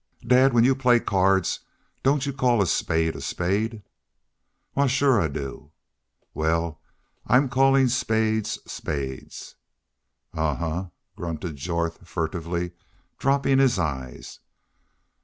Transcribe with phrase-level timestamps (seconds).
[0.25, 1.59] "Dad, when y'u play cards
[2.01, 3.83] don't y'u call a spade a spade?"
[4.73, 5.69] "Why, shore I do."
[6.33, 6.81] "Well,
[7.27, 9.57] I'm calling spades spades."
[10.33, 12.71] "Ahuh!" grunted Jorth, furtively
[13.19, 14.39] dropping his eyes.